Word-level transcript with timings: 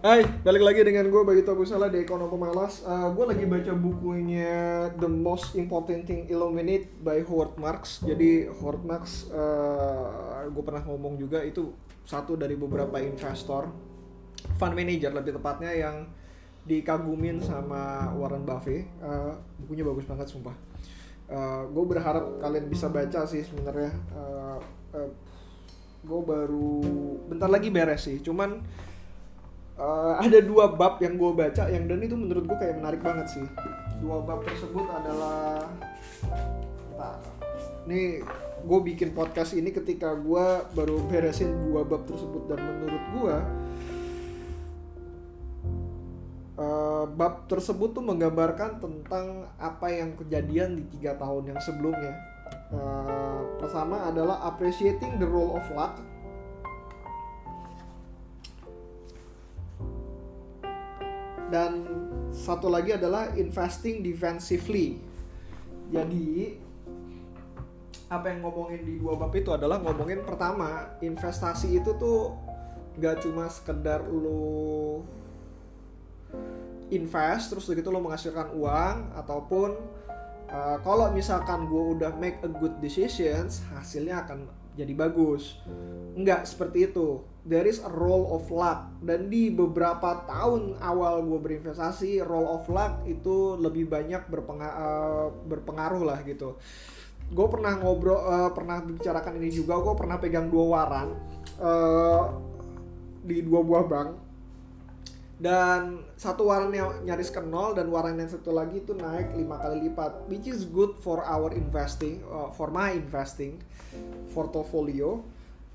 Hai, 0.00 0.24
balik 0.24 0.64
lagi 0.64 0.80
dengan 0.80 1.12
gue 1.12 1.22
Bagito 1.28 1.52
Busala 1.52 1.92
di 1.92 2.00
Ekonomi 2.00 2.32
Pemalas. 2.32 2.80
Uh, 2.88 3.12
gue 3.12 3.36
lagi 3.36 3.44
baca 3.44 3.76
bukunya 3.76 4.88
The 4.96 5.04
Most 5.04 5.52
Important 5.60 6.08
Thing 6.08 6.24
Illuminate 6.24 6.88
by 7.04 7.20
Howard 7.28 7.60
Marks. 7.60 8.00
Jadi 8.00 8.48
Howard 8.48 8.80
Marks, 8.80 9.28
uh, 9.28 10.48
gue 10.48 10.62
pernah 10.64 10.80
ngomong 10.88 11.20
juga 11.20 11.44
itu 11.44 11.76
satu 12.08 12.32
dari 12.32 12.56
beberapa 12.56 12.96
investor, 12.96 13.68
fund 14.56 14.72
manager 14.72 15.12
lebih 15.12 15.36
tepatnya 15.36 15.68
yang 15.68 16.08
dikagumin 16.64 17.44
sama 17.44 18.08
Warren 18.16 18.48
Buffett. 18.48 18.88
Uh, 19.04 19.36
bukunya 19.60 19.84
bagus 19.84 20.08
banget, 20.08 20.32
sumpah. 20.32 20.56
Uh, 21.28 21.68
gue 21.68 21.84
berharap 21.84 22.40
kalian 22.40 22.72
bisa 22.72 22.88
baca 22.88 23.28
sih 23.28 23.44
sebenarnya. 23.44 23.92
Uh, 24.16 24.56
uh, 24.96 25.12
gue 26.00 26.20
baru 26.24 26.80
bentar 27.28 27.52
lagi 27.52 27.68
beres 27.68 28.08
sih, 28.08 28.16
cuman 28.24 28.64
uh, 29.80 30.14
ada 30.20 30.38
dua 30.44 30.76
bab 30.76 31.00
yang 31.00 31.16
gue 31.16 31.32
baca 31.32 31.66
yang 31.72 31.88
dan 31.88 32.04
itu 32.04 32.14
menurut 32.14 32.44
gue 32.44 32.58
kayak 32.60 32.76
menarik 32.78 33.00
banget 33.00 33.26
sih. 33.32 33.46
Dua 34.04 34.20
bab 34.20 34.44
tersebut 34.44 34.86
adalah 34.86 35.66
nah, 37.00 37.16
ini 37.88 38.20
gue 38.60 38.80
bikin 38.92 39.16
podcast 39.16 39.56
ini 39.56 39.72
ketika 39.72 40.12
gue 40.12 40.44
baru 40.76 41.00
beresin 41.08 41.72
dua 41.72 41.82
bab 41.82 42.04
tersebut 42.04 42.44
dan 42.52 42.60
menurut 42.60 43.04
gue 43.16 43.36
uh, 46.60 47.04
bab 47.08 47.48
tersebut 47.48 47.96
tuh 47.96 48.04
menggambarkan 48.04 48.84
tentang 48.84 49.48
apa 49.56 49.88
yang 49.88 50.12
kejadian 50.20 50.76
di 50.76 50.84
tiga 50.96 51.16
tahun 51.16 51.56
yang 51.56 51.60
sebelumnya. 51.64 52.14
Uh, 52.70 53.58
pertama 53.58 54.10
adalah 54.10 54.46
appreciating 54.46 55.18
the 55.18 55.26
role 55.26 55.58
of 55.58 55.64
luck 55.74 55.98
dan 61.50 61.84
satu 62.30 62.70
lagi 62.70 62.94
adalah 62.94 63.34
investing 63.34 64.00
defensively. 64.00 65.02
Jadi 65.90 66.56
apa 68.10 68.26
yang 68.30 68.42
ngomongin 68.42 68.82
di 68.82 68.94
dua 68.98 69.14
bab 69.14 69.30
itu 69.34 69.54
adalah 69.54 69.78
ngomongin 69.78 70.26
pertama 70.26 70.98
investasi 70.98 71.78
itu 71.78 71.94
tuh 71.94 72.34
gak 72.98 73.22
cuma 73.22 73.46
sekedar 73.46 74.02
lo 74.02 75.06
invest 76.90 77.54
terus 77.54 77.70
begitu 77.70 77.86
lo 77.86 78.02
menghasilkan 78.02 78.50
uang 78.50 79.14
ataupun 79.14 79.78
uh, 80.50 80.82
kalau 80.82 81.14
misalkan 81.14 81.70
gue 81.70 81.84
udah 81.94 82.10
make 82.18 82.42
a 82.42 82.50
good 82.50 82.74
decisions 82.82 83.62
hasilnya 83.70 84.26
akan 84.26 84.50
jadi 84.74 84.94
bagus. 84.94 85.58
Enggak 86.14 86.46
seperti 86.46 86.90
itu. 86.90 87.22
There 87.40 87.64
is 87.64 87.80
a 87.80 87.88
role 87.88 88.36
of 88.36 88.52
luck 88.52 89.00
dan 89.00 89.32
di 89.32 89.48
beberapa 89.48 90.28
tahun 90.28 90.76
awal 90.76 91.24
gue 91.24 91.40
berinvestasi, 91.40 92.20
role 92.20 92.60
of 92.60 92.68
luck 92.68 93.00
itu 93.08 93.56
lebih 93.56 93.88
banyak 93.88 94.28
berpengaruh, 94.28 94.76
uh, 94.76 95.26
berpengaruh 95.48 96.04
lah 96.04 96.20
gitu. 96.28 96.60
Gue 97.32 97.46
pernah 97.48 97.80
ngobrol, 97.80 98.20
uh, 98.20 98.50
pernah 98.52 98.84
bicarakan 98.84 99.40
ini 99.40 99.56
juga. 99.56 99.80
Gue 99.80 99.96
pernah 99.96 100.20
pegang 100.20 100.52
dua 100.52 100.64
waran 100.68 101.16
uh, 101.64 102.28
di 103.24 103.40
dua 103.40 103.64
buah 103.64 103.84
bank 103.88 104.10
dan 105.40 106.04
satu 106.20 106.52
waran 106.52 106.68
yang 106.68 107.00
nyaris 107.08 107.32
ke 107.32 107.40
nol 107.40 107.72
dan 107.72 107.88
waran 107.88 108.20
yang 108.20 108.28
satu 108.28 108.52
lagi 108.52 108.84
itu 108.84 108.92
naik 108.92 109.32
lima 109.32 109.56
kali 109.56 109.88
lipat 109.88 110.28
which 110.28 110.44
is 110.44 110.68
good 110.68 110.92
for 111.00 111.24
our 111.24 111.48
investing 111.56 112.20
uh, 112.28 112.52
for 112.52 112.68
my 112.68 112.92
investing 112.92 113.56
portfolio 114.36 115.24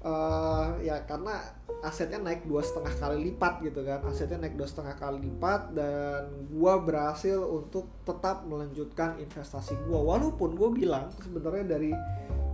uh, 0.06 0.78
ya 0.86 1.02
karena 1.10 1.42
asetnya 1.82 2.22
naik 2.22 2.46
dua 2.46 2.62
setengah 2.62 2.94
kali 2.96 3.34
lipat 3.34 3.66
gitu 3.66 3.82
kan. 3.82 4.06
Asetnya 4.06 4.46
naik 4.46 4.56
dua 4.56 4.70
setengah 4.70 4.96
kali 4.96 5.26
lipat 5.26 5.74
dan 5.74 6.30
gua 6.54 6.78
berhasil 6.80 7.42
untuk 7.42 7.90
tetap 8.06 8.46
melanjutkan 8.46 9.18
investasi 9.18 9.74
gua. 9.90 10.16
Walaupun 10.16 10.54
gua 10.54 10.70
bilang 10.70 11.10
sebenarnya 11.18 11.66
dari 11.66 11.92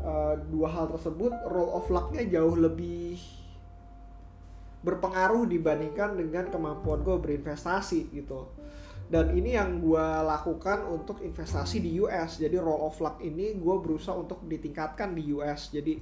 uh, 0.07 0.35
dua 0.47 0.71
hal 0.71 0.87
tersebut 0.95 1.35
roll 1.51 1.69
of 1.75 1.85
lucknya 1.91 2.23
jauh 2.25 2.55
lebih 2.55 3.19
berpengaruh 4.81 5.45
dibandingkan 5.45 6.17
dengan 6.17 6.49
kemampuan 6.49 7.05
gue 7.05 7.13
berinvestasi 7.21 8.17
gitu 8.17 8.49
dan 9.11 9.35
ini 9.35 9.59
yang 9.59 9.83
gue 9.83 10.07
lakukan 10.23 10.87
untuk 10.87 11.19
investasi 11.19 11.83
di 11.83 11.99
US 11.99 12.39
jadi 12.39 12.55
roll 12.63 12.87
of 12.87 12.95
luck 13.03 13.19
ini 13.19 13.59
gue 13.59 13.75
berusaha 13.83 14.15
untuk 14.15 14.39
ditingkatkan 14.47 15.11
di 15.11 15.35
US 15.35 15.67
jadi 15.67 15.99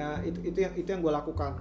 uh, 0.00 0.18
itu 0.24 0.48
itu 0.48 0.58
yang 0.64 0.72
itu 0.72 0.88
yang 0.88 1.04
gue 1.04 1.12
lakukan. 1.12 1.60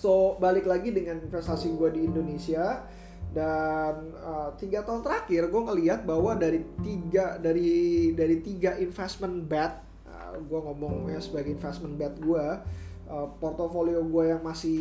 So 0.00 0.40
balik 0.40 0.64
lagi 0.64 0.88
dengan 0.94 1.20
investasi 1.20 1.76
gue 1.76 1.88
di 1.92 2.00
Indonesia. 2.08 2.88
Dan 3.28 4.16
uh, 4.24 4.56
tiga 4.56 4.80
tahun 4.88 5.04
terakhir 5.04 5.52
gue 5.52 5.62
ngelihat 5.68 6.08
bahwa 6.08 6.32
dari 6.32 6.64
tiga 6.80 7.36
dari 7.36 8.08
dari 8.16 8.40
tiga 8.40 8.80
investment 8.80 9.44
bet 9.44 9.84
uh, 10.08 10.32
gue 10.40 10.60
ngomongnya 10.64 11.20
sebagai 11.20 11.52
investment 11.52 12.00
bet 12.00 12.16
gue 12.16 12.46
uh, 13.04 13.28
portofolio 13.36 14.00
gue 14.00 14.32
yang 14.32 14.40
masih 14.40 14.80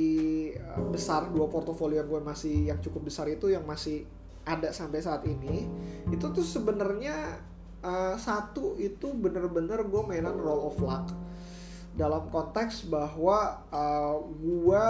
uh, 0.64 0.80
besar 0.88 1.28
dua 1.28 1.52
portofolio 1.52 2.08
gue 2.08 2.24
masih 2.24 2.72
yang 2.72 2.80
cukup 2.80 3.12
besar 3.12 3.28
itu 3.28 3.52
yang 3.52 3.68
masih 3.68 4.08
ada 4.48 4.72
sampai 4.72 5.04
saat 5.04 5.28
ini 5.28 5.68
itu 6.08 6.26
tuh 6.32 6.46
sebenarnya 6.46 7.36
uh, 7.84 8.16
satu 8.16 8.80
itu 8.80 9.12
bener-bener 9.12 9.84
gue 9.84 10.02
mainan 10.08 10.40
roll 10.40 10.72
of 10.72 10.80
luck. 10.80 11.12
Dalam 11.98 12.30
konteks 12.30 12.94
bahwa 12.94 13.66
uh, 13.74 14.22
gue 14.38 14.86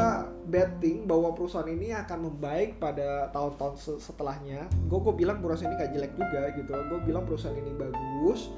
betting 0.52 1.08
bahwa 1.08 1.32
perusahaan 1.32 1.72
ini 1.72 1.96
akan 1.96 2.28
membaik 2.28 2.84
pada 2.84 3.32
tahun-tahun 3.32 4.04
setelahnya. 4.04 4.68
Gue 4.92 5.00
gue 5.00 5.16
bilang 5.16 5.40
perusahaan 5.40 5.72
ini 5.72 5.80
gak 5.80 5.92
jelek 5.96 6.14
juga 6.20 6.42
gitu. 6.52 6.72
Gue 6.92 7.00
bilang 7.08 7.24
perusahaan 7.24 7.56
ini 7.56 7.72
bagus 7.74 8.52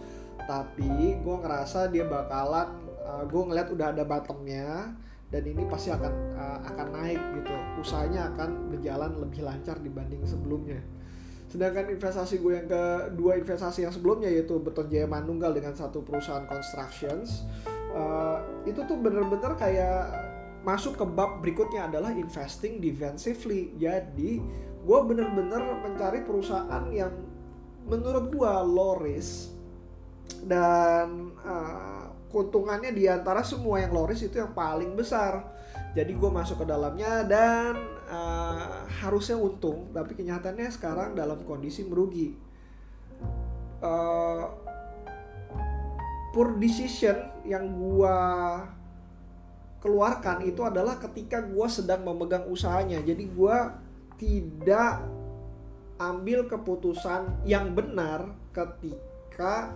tapi 0.49 1.21
gue 1.21 1.35
ngerasa 1.45 1.93
dia 1.93 2.09
bakalan 2.09 2.73
uh, 3.05 3.21
eh, 3.21 3.23
gue 3.29 3.41
ngeliat 3.53 3.69
udah 3.69 3.87
ada 3.93 4.01
bottomnya 4.01 4.97
dan 5.29 5.45
ini 5.45 5.61
pasti 5.69 5.93
akan 5.93 6.13
uh, 6.33 6.59
akan 6.73 6.87
naik 6.93 7.21
gitu. 7.41 7.53
Usahanya 7.77 8.33
akan 8.33 8.73
berjalan 8.73 9.11
lebih 9.21 9.45
lancar 9.45 9.77
dibanding 9.77 10.25
sebelumnya. 10.25 10.81
Sedangkan 11.49 11.89
investasi 11.89 12.41
gue 12.41 12.53
yang 12.61 12.69
kedua 12.69 13.37
investasi 13.41 13.85
yang 13.85 13.93
sebelumnya 13.93 14.29
yaitu 14.29 14.57
Beton 14.61 14.85
Jaya 14.85 15.09
Manunggal 15.09 15.57
dengan 15.57 15.73
satu 15.73 16.05
perusahaan 16.05 16.45
constructions 16.45 17.45
uh, 17.89 18.45
itu 18.69 18.85
tuh 18.85 18.97
bener-bener 19.01 19.57
kayak 19.57 20.29
masuk 20.61 21.01
ke 21.01 21.05
bab 21.09 21.41
berikutnya 21.41 21.89
adalah 21.89 22.13
investing 22.13 22.77
defensively. 22.77 23.73
Jadi 23.81 24.41
gue 24.85 24.99
bener-bener 25.05 25.61
mencari 25.81 26.21
perusahaan 26.21 26.85
yang 26.93 27.13
menurut 27.89 28.29
gue 28.29 28.53
low 28.69 29.01
risk 29.01 29.53
dan 30.45 31.33
uh, 31.41 32.08
keuntungannya 32.29 32.93
di 32.93 33.09
antara 33.09 33.41
semua 33.41 33.81
yang 33.81 33.93
loris 33.93 34.21
itu 34.21 34.37
yang 34.37 34.53
paling 34.53 34.93
besar. 34.93 35.45
Jadi 35.97 36.13
gue 36.13 36.29
masuk 36.29 36.61
ke 36.61 36.65
dalamnya 36.69 37.25
dan 37.25 37.73
uh, 38.05 38.85
harusnya 39.01 39.35
untung, 39.35 39.89
tapi 39.89 40.13
kenyataannya 40.13 40.69
sekarang 40.69 41.17
dalam 41.17 41.41
kondisi 41.43 41.81
merugi. 41.81 42.37
Uh, 43.81 44.45
poor 46.29 46.53
decision 46.61 47.17
yang 47.41 47.65
gue 47.73 48.17
keluarkan 49.81 50.45
itu 50.45 50.61
adalah 50.61 51.01
ketika 51.01 51.41
gue 51.41 51.67
sedang 51.71 52.05
memegang 52.05 52.45
usahanya. 52.45 53.01
Jadi 53.01 53.25
gue 53.25 53.57
tidak 54.19 55.01
ambil 55.99 56.45
keputusan 56.45 57.43
yang 57.49 57.73
benar 57.73 58.29
ketika 58.53 59.73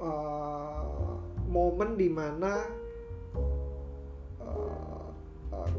uh, 0.00 1.15
momen 1.56 1.96
di 1.96 2.12
mana 2.12 2.68
uh, 4.44 5.08
uh, 5.56 5.70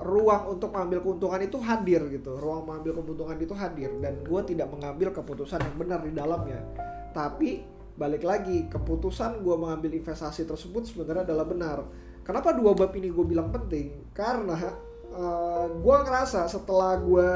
ruang 0.00 0.56
untuk 0.56 0.72
mengambil 0.72 1.04
keuntungan 1.04 1.40
itu 1.44 1.60
hadir 1.60 2.00
gitu. 2.08 2.40
Ruang 2.40 2.64
mengambil 2.64 3.04
keuntungan 3.04 3.36
itu 3.36 3.52
hadir. 3.52 3.92
Dan 4.00 4.24
gue 4.24 4.40
tidak 4.48 4.72
mengambil 4.72 5.12
keputusan 5.12 5.60
yang 5.60 5.76
benar 5.76 6.00
di 6.00 6.12
dalamnya. 6.16 6.64
Tapi 7.12 7.60
balik 8.00 8.24
lagi 8.24 8.64
keputusan 8.72 9.44
gue 9.44 9.56
mengambil 9.60 9.92
investasi 9.92 10.48
tersebut 10.48 10.88
sebenarnya 10.88 11.28
adalah 11.28 11.44
benar. 11.44 11.78
Kenapa 12.24 12.56
dua 12.56 12.72
bab 12.72 12.96
ini 12.96 13.12
gue 13.12 13.26
bilang 13.28 13.52
penting? 13.52 14.08
Karena 14.16 14.56
uh, 15.12 15.68
gue 15.68 15.96
ngerasa 16.08 16.48
setelah 16.48 16.96
gue 16.96 17.28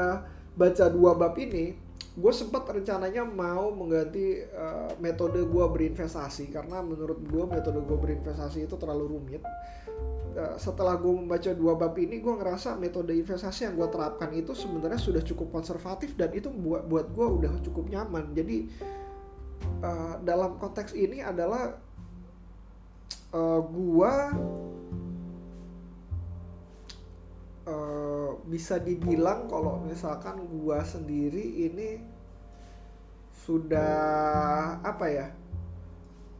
baca 0.55 0.85
dua 0.89 1.13
bab 1.13 1.35
ini 1.37 1.84
gue 2.15 2.31
sempat 2.31 2.63
rencananya 2.71 3.27
mau 3.27 3.75
mengganti 3.75 4.39
uh, 4.55 4.95
metode 5.03 5.43
gue 5.43 5.65
berinvestasi 5.67 6.47
karena 6.47 6.79
menurut 6.79 7.19
gue 7.19 7.43
metode 7.43 7.83
gue 7.83 7.97
berinvestasi 7.99 8.63
itu 8.63 8.75
terlalu 8.79 9.19
rumit. 9.19 9.43
Uh, 10.35 10.55
setelah 10.55 10.95
gue 10.95 11.11
membaca 11.11 11.51
dua 11.51 11.75
bab 11.75 11.91
ini, 11.99 12.23
gue 12.23 12.31
ngerasa 12.31 12.79
metode 12.79 13.11
investasi 13.11 13.67
yang 13.67 13.75
gue 13.75 13.87
terapkan 13.91 14.31
itu 14.31 14.55
sebenarnya 14.55 14.99
sudah 14.99 15.23
cukup 15.27 15.59
konservatif 15.59 16.15
dan 16.15 16.31
itu 16.31 16.47
buat 16.47 16.87
buat 16.87 17.11
gue 17.11 17.27
udah 17.43 17.53
cukup 17.67 17.91
nyaman. 17.91 18.31
Jadi 18.31 18.71
uh, 19.83 20.15
dalam 20.23 20.55
konteks 20.55 20.95
ini 20.95 21.19
adalah 21.19 21.75
uh, 23.35 23.59
gue 23.59 24.13
bisa 28.45 28.77
dibilang 28.77 29.49
kalau 29.49 29.81
misalkan 29.81 30.45
gua 30.45 30.85
sendiri 30.85 31.65
ini 31.65 31.97
sudah 33.45 33.93
apa 34.81 35.05
ya 35.09 35.27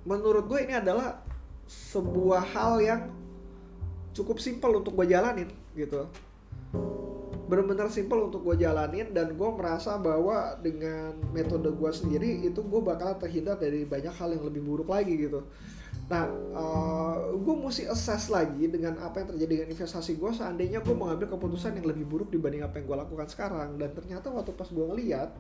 menurut 0.06 0.46
gue 0.46 0.60
ini 0.69 0.78
adalah 0.78 1.22
sebuah 1.66 2.46
hal 2.54 2.74
yang 2.81 3.02
cukup 4.13 4.38
simpel 4.38 4.80
untuk 4.80 4.94
gue 4.96 5.10
jalanin 5.10 5.50
gitu. 5.74 6.06
Benar-benar 7.46 7.94
simpel 7.94 8.30
untuk 8.30 8.42
gue 8.46 8.66
jalanin 8.66 9.13
dan 9.13 9.34
gue 9.34 9.50
merasa 9.54 9.98
bahwa 9.98 10.58
dengan 10.62 11.13
metode 11.34 11.74
gue 11.74 11.92
sendiri 11.94 12.46
itu 12.46 12.62
gue 12.62 12.81
bakal 12.81 13.18
terhindar 13.18 13.58
dari 13.58 13.86
banyak 13.86 14.13
hal 14.13 14.34
yang 14.34 14.46
lebih 14.46 14.62
buruk 14.62 14.90
lagi 14.94 15.13
gitu. 15.30 15.42
Nah 16.06 16.30
uh, 16.54 17.14
mesti 17.65 17.89
assess 17.89 18.29
lagi 18.29 18.69
dengan 18.69 19.01
apa 19.01 19.25
yang 19.25 19.33
terjadi 19.33 19.51
dengan 19.57 19.69
investasi 19.73 20.21
gue 20.21 20.31
seandainya 20.31 20.85
gue 20.85 20.95
mengambil 20.95 21.33
keputusan 21.33 21.81
yang 21.81 21.89
lebih 21.89 22.06
buruk 22.06 22.29
dibanding 22.29 22.62
apa 22.62 22.77
yang 22.77 22.85
gue 22.85 22.97
lakukan 23.01 23.27
sekarang. 23.27 23.81
Dan 23.81 23.89
ternyata 23.97 24.29
waktu 24.29 24.53
pas 24.53 24.69
gue 24.69 24.85
ngeliat 24.85 25.33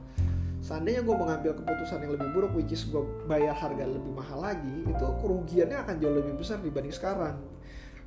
seandainya 0.65 1.05
gue 1.05 1.15
mengambil 1.15 1.53
keputusan 1.53 2.01
yang 2.01 2.17
lebih 2.17 2.29
buruk 2.33 2.51
which 2.57 2.73
is 2.73 2.89
gue 2.89 3.05
bayar 3.29 3.53
harga 3.53 3.85
lebih 3.85 4.09
mahal 4.17 4.41
lagi 4.41 4.81
itu 4.81 5.05
kerugiannya 5.21 5.77
akan 5.77 5.95
jauh 6.01 6.15
lebih 6.17 6.33
besar 6.33 6.57
dibanding 6.65 6.91
sekarang. 6.91 7.37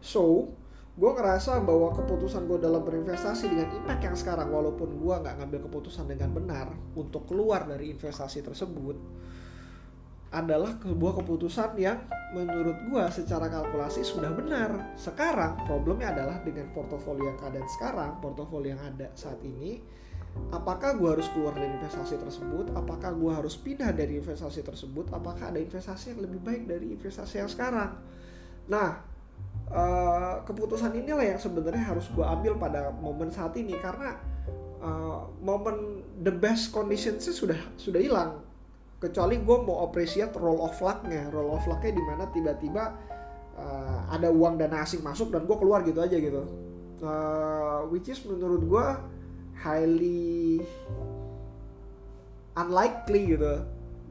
So 0.02 0.50
gue 0.98 1.10
ngerasa 1.14 1.62
bahwa 1.62 1.94
keputusan 1.94 2.50
gue 2.50 2.58
dalam 2.58 2.82
berinvestasi 2.82 3.46
dengan 3.46 3.70
impact 3.70 4.02
yang 4.02 4.16
sekarang 4.18 4.50
walaupun 4.50 4.98
gue 4.98 5.14
nggak 5.14 5.38
ngambil 5.38 5.70
keputusan 5.70 6.10
dengan 6.10 6.34
benar 6.34 6.74
untuk 6.98 7.22
keluar 7.30 7.70
dari 7.70 7.94
investasi 7.94 8.42
tersebut 8.42 8.98
adalah 10.28 10.76
sebuah 10.76 11.24
keputusan 11.24 11.80
yang 11.80 12.04
menurut 12.36 12.76
gue 12.84 13.04
secara 13.08 13.48
kalkulasi 13.48 14.04
sudah 14.04 14.28
benar. 14.36 14.92
Sekarang 14.92 15.64
problemnya 15.64 16.12
adalah 16.12 16.44
dengan 16.44 16.68
portofolio 16.76 17.32
yang 17.32 17.38
keadaan 17.40 17.68
sekarang, 17.80 18.10
portofolio 18.20 18.76
yang 18.76 18.82
ada 18.84 19.08
saat 19.16 19.40
ini, 19.40 19.80
apakah 20.52 21.00
gue 21.00 21.08
harus 21.08 21.28
keluar 21.32 21.56
dari 21.56 21.72
investasi 21.72 22.20
tersebut? 22.20 22.76
Apakah 22.76 23.16
gue 23.16 23.32
harus 23.32 23.56
pindah 23.56 23.88
dari 23.96 24.20
investasi 24.20 24.60
tersebut? 24.60 25.08
Apakah 25.16 25.48
ada 25.48 25.60
investasi 25.60 26.12
yang 26.12 26.20
lebih 26.28 26.40
baik 26.44 26.62
dari 26.68 26.92
investasi 26.92 27.40
yang 27.40 27.48
sekarang? 27.48 27.96
Nah 28.68 29.00
uh, 29.72 30.44
keputusan 30.44 30.92
inilah 30.92 31.24
yang 31.24 31.40
sebenarnya 31.40 31.96
harus 31.96 32.08
gue 32.12 32.24
ambil 32.24 32.60
pada 32.60 32.92
momen 32.92 33.32
saat 33.32 33.56
ini 33.56 33.76
karena 33.80 34.16
uh, 34.80 35.24
momen 35.40 36.04
the 36.20 36.32
best 36.32 36.72
conditions 36.72 37.24
sudah 37.28 37.58
sudah 37.80 38.00
hilang 38.00 38.47
kecuali 38.98 39.38
gue 39.38 39.56
mau 39.62 39.86
appreciate 39.86 40.34
roll 40.34 40.58
of 40.62 40.74
lucknya. 40.82 41.30
Roll 41.30 41.54
of 41.54 41.64
lucknya 41.64 41.94
di 41.94 42.02
mana 42.02 42.24
tiba-tiba 42.34 42.84
uh, 43.54 43.98
ada 44.10 44.28
uang 44.28 44.58
dana 44.58 44.82
asing 44.82 45.00
masuk 45.00 45.30
dan 45.30 45.46
gue 45.46 45.56
keluar 45.56 45.86
gitu 45.86 46.02
aja 46.02 46.18
gitu. 46.18 46.42
Uh, 46.98 47.86
which 47.94 48.10
is 48.10 48.18
menurut 48.26 48.62
gue 48.66 48.86
highly 49.62 50.62
unlikely 52.58 53.38
gitu. 53.38 53.62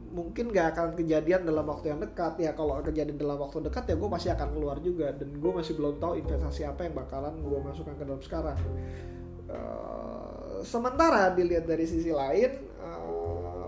Mungkin 0.08 0.56
gak 0.56 0.72
akan 0.72 0.96
kejadian 0.96 1.44
dalam 1.44 1.68
waktu 1.68 1.92
yang 1.92 2.00
dekat. 2.00 2.40
Ya 2.40 2.56
kalau 2.56 2.80
kejadian 2.80 3.20
dalam 3.20 3.44
waktu 3.44 3.60
dekat 3.68 3.92
ya 3.92 3.96
gue 4.00 4.08
pasti 4.08 4.32
akan 4.32 4.56
keluar 4.56 4.80
juga. 4.80 5.12
Dan 5.12 5.36
gue 5.36 5.52
masih 5.52 5.76
belum 5.76 6.00
tahu 6.00 6.16
investasi 6.16 6.64
apa 6.64 6.88
yang 6.88 6.96
bakalan 6.96 7.36
gue 7.44 7.60
masukkan 7.60 7.92
ke 8.00 8.04
dalam 8.08 8.24
sekarang. 8.24 8.60
Uh, 9.52 10.64
sementara 10.64 11.32
dilihat 11.36 11.68
dari 11.68 11.84
sisi 11.84 12.12
lain 12.12 12.52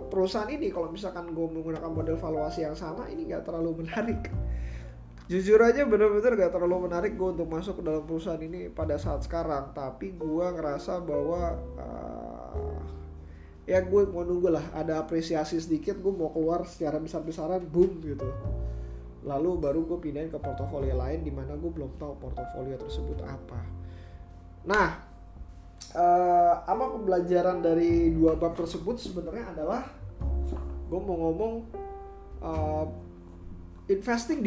perusahaan 0.09 0.49
ini 0.49 0.73
kalau 0.73 0.89
misalkan 0.89 1.31
gue 1.31 1.47
menggunakan 1.47 1.87
model 1.87 2.17
valuasi 2.17 2.65
yang 2.65 2.75
sama 2.75 3.07
ini 3.07 3.29
gak 3.29 3.45
terlalu 3.45 3.85
menarik. 3.85 4.27
Jujur 5.29 5.61
aja 5.61 5.85
bener-bener 5.85 6.33
gak 6.33 6.57
terlalu 6.57 6.89
menarik 6.89 7.13
gue 7.13 7.29
untuk 7.37 7.45
masuk 7.45 7.79
ke 7.79 7.83
dalam 7.85 8.01
perusahaan 8.03 8.41
ini 8.41 8.73
pada 8.73 8.97
saat 8.97 9.21
sekarang. 9.21 9.71
Tapi 9.77 10.17
gue 10.17 10.45
ngerasa 10.57 11.05
bahwa 11.05 11.53
uh, 11.77 12.81
ya 13.69 13.85
gue 13.85 14.01
mau 14.09 14.25
nunggu 14.25 14.49
lah 14.49 14.65
ada 14.73 14.97
apresiasi 14.97 15.61
sedikit 15.61 16.01
gue 16.01 16.09
mau 16.09 16.33
keluar 16.33 16.65
secara 16.65 16.97
besar-besaran 16.97 17.61
boom 17.69 18.01
gitu. 18.01 18.25
Lalu 19.21 19.61
baru 19.61 19.85
gue 19.85 20.01
pindahin 20.01 20.33
ke 20.33 20.41
portofolio 20.41 20.97
lain 20.97 21.21
di 21.21 21.29
mana 21.29 21.53
gue 21.53 21.69
belum 21.69 22.01
tahu 22.01 22.17
portofolio 22.17 22.73
tersebut 22.81 23.21
apa. 23.21 23.61
Nah 24.65 25.09
uh, 25.93 26.53
apa 26.65 26.83
pembelajaran 26.97 27.61
dari 27.61 28.09
dua 28.13 28.33
bab 28.33 28.57
tersebut 28.57 28.97
sebenarnya 28.97 29.53
adalah 29.53 29.98
gue 30.89 30.99
mau 30.99 31.17
ngomong 31.29 31.53
uh, 32.41 32.85
investing 33.89 34.45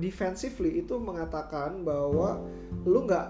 defensively 0.00 0.84
itu 0.84 1.00
mengatakan 1.00 1.80
bahwa 1.80 2.40
lu 2.84 3.08
nggak 3.08 3.28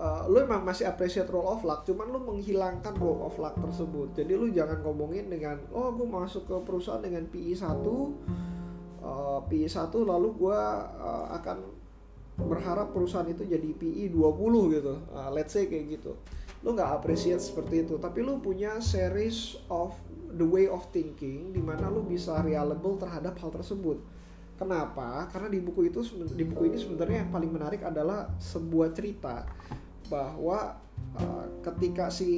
uh, 0.00 0.22
lu 0.26 0.42
emang 0.42 0.66
masih 0.66 0.88
appreciate 0.88 1.30
roll 1.30 1.46
of 1.46 1.62
luck 1.62 1.86
cuman 1.86 2.10
lu 2.10 2.18
menghilangkan 2.24 2.96
roll 2.98 3.22
of 3.22 3.36
luck 3.38 3.54
tersebut. 3.60 4.16
Jadi 4.16 4.32
lu 4.34 4.48
jangan 4.50 4.80
ngomongin 4.82 5.30
dengan 5.30 5.60
oh 5.70 5.92
gue 5.94 6.08
masuk 6.08 6.48
ke 6.48 6.56
perusahaan 6.64 6.98
dengan 6.98 7.22
PI 7.28 7.54
1 7.54 7.70
uh, 9.04 9.38
PI 9.46 9.68
1 9.68 9.94
lalu 9.94 10.28
gue 10.34 10.60
uh, 10.98 11.26
akan 11.38 11.58
berharap 12.40 12.96
perusahaan 12.96 13.28
itu 13.28 13.44
jadi 13.44 13.70
PI 13.76 14.10
20 14.10 14.74
gitu. 14.74 14.94
Uh, 15.12 15.30
let's 15.30 15.52
say 15.52 15.70
kayak 15.70 16.00
gitu. 16.00 16.18
Lu 16.66 16.74
nggak 16.74 16.98
appreciate 16.98 17.38
seperti 17.38 17.86
itu 17.86 17.94
tapi 18.02 18.26
lu 18.26 18.42
punya 18.42 18.82
series 18.82 19.54
of 19.70 19.94
the 20.34 20.46
way 20.46 20.70
of 20.70 20.86
thinking 20.94 21.50
di 21.50 21.62
mana 21.62 21.90
lu 21.90 22.06
bisa 22.06 22.38
reliable 22.42 22.98
terhadap 23.00 23.34
hal 23.38 23.50
tersebut 23.50 23.98
Kenapa? 24.60 25.24
Karena 25.32 25.48
di 25.48 25.56
buku 25.56 25.88
itu 25.88 26.04
di 26.36 26.44
buku 26.44 26.68
ini 26.68 26.76
sebenarnya 26.76 27.24
yang 27.24 27.32
paling 27.32 27.48
menarik 27.48 27.80
adalah 27.80 28.28
sebuah 28.36 28.92
cerita 28.92 29.48
bahwa 30.12 30.76
uh, 31.16 31.44
ketika 31.64 32.12
si 32.12 32.28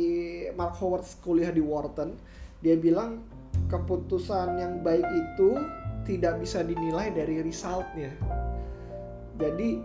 Mark 0.54 0.78
Howard 0.78 1.02
kuliah 1.18 1.50
di 1.50 1.58
Wharton, 1.58 2.14
dia 2.62 2.78
bilang 2.78 3.26
keputusan 3.66 4.54
yang 4.54 4.86
baik 4.86 5.02
itu 5.02 5.58
tidak 6.06 6.38
bisa 6.38 6.62
dinilai 6.62 7.10
dari 7.10 7.42
resultnya. 7.42 8.14
Jadi 9.34 9.82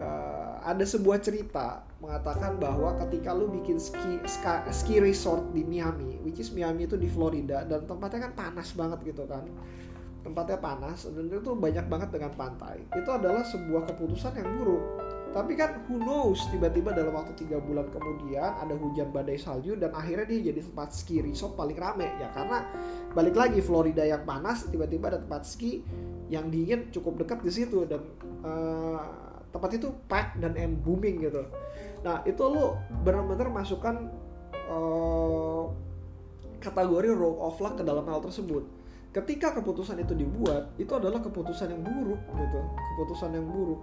uh, 0.00 0.64
ada 0.64 0.84
sebuah 0.88 1.20
cerita 1.20 1.84
mengatakan 2.00 2.56
bahwa 2.56 2.96
ketika 3.06 3.36
lu 3.36 3.52
bikin 3.52 3.76
ski, 3.76 4.16
ski 4.24 4.56
ski 4.72 4.94
resort 5.04 5.52
di 5.52 5.60
Miami, 5.68 6.16
which 6.24 6.40
is 6.40 6.48
Miami 6.48 6.88
itu 6.88 6.96
di 6.96 7.06
Florida 7.06 7.62
dan 7.68 7.84
tempatnya 7.84 8.28
kan 8.28 8.32
panas 8.32 8.72
banget 8.72 9.12
gitu 9.12 9.28
kan. 9.28 9.44
Tempatnya 10.20 10.60
panas 10.60 11.08
dan 11.08 11.28
itu 11.28 11.52
banyak 11.56 11.86
banget 11.88 12.08
dengan 12.12 12.32
pantai. 12.36 12.84
Itu 12.92 13.08
adalah 13.08 13.44
sebuah 13.44 13.88
keputusan 13.92 14.36
yang 14.36 14.48
buruk. 14.60 14.84
Tapi 15.30 15.54
kan 15.54 15.86
who 15.86 16.00
knows 16.02 16.42
tiba-tiba 16.50 16.90
dalam 16.90 17.14
waktu 17.14 17.36
tiga 17.38 17.62
bulan 17.62 17.86
kemudian 17.94 18.50
ada 18.58 18.74
hujan 18.74 19.14
badai 19.14 19.38
salju 19.38 19.78
dan 19.78 19.94
akhirnya 19.94 20.26
dia 20.26 20.50
jadi 20.50 20.60
tempat 20.66 20.90
ski 20.92 21.22
resort 21.22 21.54
paling 21.54 21.76
rame. 21.76 22.08
Ya 22.16 22.32
karena 22.32 22.64
balik 23.12 23.36
lagi 23.36 23.60
Florida 23.60 24.02
yang 24.02 24.24
panas 24.24 24.66
tiba-tiba 24.68 25.12
ada 25.12 25.20
tempat 25.20 25.46
ski 25.46 25.84
yang 26.32 26.48
dingin 26.48 26.88
cukup 26.90 27.20
dekat 27.24 27.44
di 27.44 27.52
situ 27.52 27.84
dan 27.84 28.02
uh, 28.42 29.30
tempat 29.50 29.70
itu 29.76 29.88
pack 30.06 30.38
dan 30.38 30.54
em 30.54 30.78
booming 30.78 31.26
gitu 31.26 31.42
nah 32.00 32.24
itu 32.24 32.40
lo 32.40 32.80
benar-benar 33.04 33.52
masukkan 33.52 34.08
uh, 34.70 35.68
kategori 36.60 37.10
roll 37.16 37.40
of 37.40 37.56
luck 37.60 37.80
ke 37.80 37.84
dalam 37.84 38.04
hal 38.08 38.20
tersebut. 38.20 38.64
Ketika 39.10 39.50
keputusan 39.58 39.98
itu 39.98 40.14
dibuat 40.14 40.70
itu 40.78 40.92
adalah 40.94 41.18
keputusan 41.18 41.74
yang 41.74 41.82
buruk 41.82 42.20
gitu. 42.36 42.60
Keputusan 42.94 43.30
yang 43.34 43.46
buruk. 43.48 43.80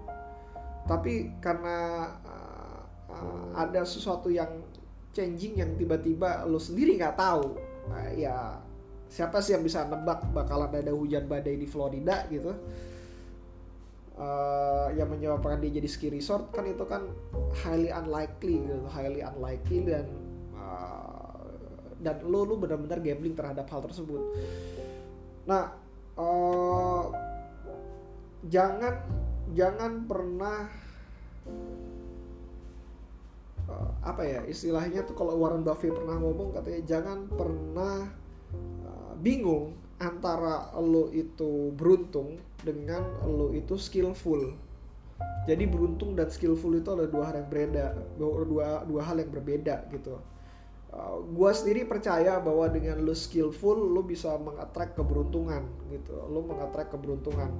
Tapi 0.87 1.35
karena 1.43 2.07
uh, 2.23 2.81
uh, 3.11 3.47
ada 3.59 3.83
sesuatu 3.83 4.31
yang 4.31 4.63
changing 5.11 5.57
yang 5.57 5.73
tiba-tiba 5.75 6.45
lo 6.45 6.61
sendiri 6.61 6.93
nggak 6.93 7.17
tahu 7.17 7.57
uh, 7.89 8.09
ya 8.13 8.61
siapa 9.09 9.41
sih 9.41 9.57
yang 9.57 9.65
bisa 9.65 9.87
nebak 9.89 10.21
bakalan 10.29 10.69
ada 10.69 10.93
hujan 10.93 11.25
badai 11.25 11.57
di 11.57 11.65
Florida 11.65 12.27
gitu 12.29 12.53
uh, 14.17 14.89
yang 14.97 15.07
menyebabkan 15.07 15.61
dia 15.61 15.77
jadi 15.77 15.89
ski 15.89 16.07
resort 16.11 16.49
kan 16.51 16.65
itu 16.65 16.83
kan 16.83 17.07
highly 17.63 17.93
unlikely 17.93 18.65
gitu 18.65 18.85
highly 18.89 19.21
unlikely 19.21 19.85
dan 19.85 20.05
uh, 20.57 21.47
dan 22.01 22.21
lo 22.25 22.45
lo 22.45 22.57
benar-benar 22.57 23.01
gambling 23.01 23.33
terhadap 23.33 23.65
hal 23.73 23.81
tersebut. 23.81 24.21
Nah, 25.49 25.73
uh, 26.19 27.09
jangan 28.45 29.01
jangan 29.55 30.05
pernah 30.05 30.69
uh, 33.65 33.91
apa 34.03 34.21
ya 34.23 34.41
istilahnya 34.45 35.07
tuh 35.07 35.15
kalau 35.17 35.39
Warren 35.39 35.65
Buffett 35.65 35.95
pernah 35.95 36.19
ngomong 36.19 36.53
katanya 36.53 36.81
jangan 36.85 37.25
pernah 37.31 38.11
uh, 38.85 39.13
bingung 39.17 39.86
antara 39.97 40.69
lo 40.77 41.09
itu 41.09 41.73
beruntung 41.73 42.37
dengan 42.61 43.01
lo 43.25 43.49
itu 43.53 43.77
skillful. 43.77 44.53
Jadi 45.49 45.65
beruntung 45.65 46.13
dan 46.13 46.29
skillful 46.29 46.77
itu 46.77 46.93
adalah 46.93 47.09
dua 47.09 47.23
hal 47.31 47.35
yang 47.41 47.49
berbeda, 47.49 47.85
dua 48.19 48.85
dua 48.85 49.01
hal 49.01 49.17
yang 49.17 49.31
berbeda 49.33 49.89
gitu. 49.89 50.21
Uh, 50.87 51.19
gue 51.19 51.51
sendiri 51.51 51.83
percaya 51.83 52.39
bahwa 52.39 52.63
dengan 52.71 53.03
lu 53.03 53.11
skillful 53.11 53.75
lu 53.75 54.07
bisa 54.07 54.37
mengattract 54.39 54.95
keberuntungan 54.95 55.67
gitu. 55.91 56.15
Lu 56.29 56.45
mengattract 56.45 56.95
keberuntungan. 56.95 57.51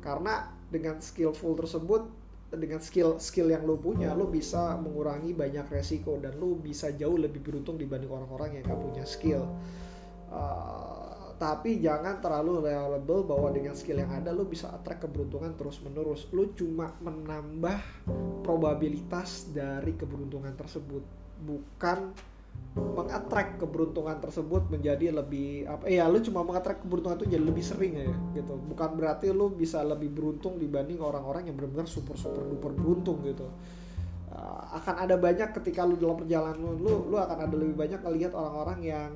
Karena 0.00 0.48
dengan 0.72 0.96
skillful 1.02 1.58
tersebut 1.60 2.08
dengan 2.50 2.82
skill 2.82 3.22
skill 3.22 3.46
yang 3.54 3.62
lo 3.62 3.78
punya 3.78 4.10
lo 4.10 4.26
bisa 4.26 4.74
mengurangi 4.74 5.30
banyak 5.36 5.70
resiko 5.70 6.18
dan 6.18 6.34
lo 6.34 6.58
bisa 6.58 6.90
jauh 6.90 7.14
lebih 7.14 7.38
beruntung 7.46 7.78
dibanding 7.78 8.10
orang-orang 8.10 8.58
yang 8.58 8.64
gak 8.66 8.80
punya 8.80 9.04
skill. 9.06 9.46
Uh, 10.30 10.99
tapi 11.40 11.80
jangan 11.80 12.20
terlalu 12.20 12.68
reliable 12.68 13.24
bahwa 13.24 13.48
dengan 13.48 13.72
skill 13.72 14.04
yang 14.04 14.12
ada 14.12 14.28
lo 14.28 14.44
bisa 14.44 14.68
attract 14.76 15.08
keberuntungan 15.08 15.56
terus 15.56 15.80
menerus 15.80 16.28
lo 16.36 16.52
cuma 16.52 16.92
menambah 17.00 17.80
probabilitas 18.44 19.48
dari 19.48 19.96
keberuntungan 19.96 20.52
tersebut. 20.52 21.00
Bukan 21.40 22.12
mengattract 22.76 23.56
keberuntungan 23.56 24.20
tersebut 24.20 24.68
menjadi 24.68 25.16
lebih 25.16 25.64
apa 25.64 25.88
ya 25.88 26.04
lu 26.12 26.20
cuma 26.20 26.44
mengattract 26.44 26.84
keberuntungan 26.84 27.16
itu 27.24 27.32
jadi 27.32 27.44
lebih 27.48 27.64
sering 27.64 27.92
ya 27.96 28.12
gitu. 28.36 28.60
Bukan 28.60 29.00
berarti 29.00 29.32
lu 29.32 29.48
bisa 29.48 29.80
lebih 29.80 30.12
beruntung 30.12 30.60
dibanding 30.60 31.00
orang-orang 31.00 31.48
yang 31.48 31.56
benar-benar 31.56 31.88
super 31.88 32.20
super 32.20 32.44
duper 32.44 32.76
beruntung 32.76 33.24
gitu. 33.24 33.48
Akan 34.76 34.92
ada 34.92 35.16
banyak 35.16 35.56
ketika 35.56 35.88
lu 35.88 35.96
dalam 35.96 36.20
perjalanan 36.20 36.60
lu 36.60 37.08
lu 37.08 37.16
akan 37.16 37.48
ada 37.48 37.56
lebih 37.56 37.80
banyak 37.80 38.04
ngelihat 38.04 38.36
orang-orang 38.36 38.84
yang 38.84 39.10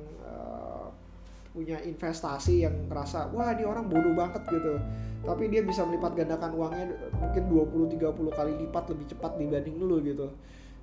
punya 1.55 1.79
investasi 1.79 2.67
yang 2.67 2.75
ngerasa 2.91 3.31
wah 3.31 3.55
ini 3.55 3.63
orang 3.63 3.87
bodoh 3.87 4.11
banget 4.11 4.43
gitu. 4.51 4.75
Tapi 5.23 5.47
dia 5.47 5.63
bisa 5.63 5.87
melipat 5.87 6.13
gandakan 6.13 6.51
uangnya 6.53 6.85
mungkin 7.15 7.43
20 7.47 7.95
30 7.95 8.37
kali 8.37 8.51
lipat 8.67 8.83
lebih 8.91 9.05
cepat 9.15 9.31
dibanding 9.39 9.79
lu 9.79 10.03
gitu. 10.03 10.27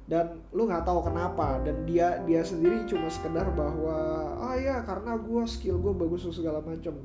Dan 0.09 0.41
lu 0.51 0.67
nggak 0.67 0.89
tahu 0.89 1.05
kenapa. 1.05 1.61
Dan 1.61 1.85
dia 1.85 2.25
dia 2.25 2.41
sendiri 2.41 2.89
cuma 2.89 3.07
sekedar 3.13 3.53
bahwa 3.53 3.95
ah 4.41 4.57
ya 4.57 4.81
karena 4.83 5.21
gue 5.21 5.43
skill 5.45 5.79
gue 5.79 5.93
bagus 5.93 6.25
segala 6.33 6.65
macam 6.65 6.97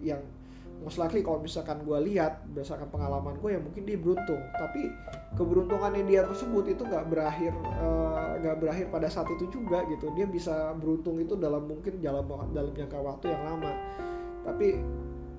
yang 0.00 0.22
most 0.82 1.00
likely 1.00 1.24
kalau 1.24 1.40
misalkan 1.40 1.82
gue 1.82 1.98
lihat 2.12 2.44
berdasarkan 2.52 2.88
pengalaman 2.92 3.36
gue 3.40 3.56
ya 3.56 3.60
mungkin 3.60 3.82
dia 3.84 3.98
beruntung. 3.98 4.40
Tapi 4.54 4.92
keberuntungan 5.34 5.92
yang 5.96 6.06
dia 6.06 6.22
tersebut 6.24 6.64
itu 6.72 6.82
nggak 6.84 7.06
berakhir 7.10 7.52
eh, 7.54 8.30
nggak 8.44 8.56
uh, 8.56 8.60
berakhir 8.60 8.86
pada 8.92 9.08
saat 9.08 9.28
itu 9.32 9.48
juga 9.48 9.82
gitu. 9.88 10.12
Dia 10.14 10.26
bisa 10.28 10.72
beruntung 10.76 11.20
itu 11.20 11.34
dalam 11.36 11.64
mungkin 11.64 11.98
dalam 11.98 12.26
dalam 12.52 12.72
jangka 12.72 12.98
waktu 13.00 13.32
yang 13.32 13.42
lama. 13.44 13.72
Tapi 14.46 14.78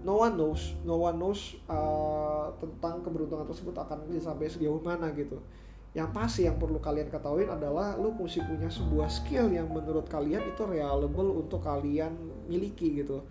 no 0.07 0.23
one 0.23 0.39
knows 0.39 0.77
no 0.87 0.95
one 0.95 1.19
knows 1.19 1.59
uh, 1.67 2.53
tentang 2.63 3.03
keberuntungan 3.03 3.43
tersebut 3.43 3.75
akan 3.75 4.07
sampai 4.23 4.47
sejauh 4.47 4.79
mana 4.79 5.11
gitu 5.11 5.35
yang 5.97 6.13
pasti 6.13 6.45
yang 6.45 6.61
perlu 6.61 6.77
kalian 6.77 7.09
ketahui 7.09 7.49
adalah 7.49 7.97
lu 7.97 8.13
mesti 8.13 8.37
punya 8.45 8.69
sebuah 8.69 9.09
skill 9.09 9.49
yang 9.49 9.65
menurut 9.65 10.05
kalian 10.05 10.45
itu 10.45 10.61
reliable 10.61 11.41
untuk 11.41 11.65
kalian 11.65 12.13
miliki 12.45 13.01
gitu. 13.01 13.25